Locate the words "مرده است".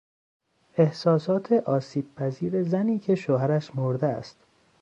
3.75-4.37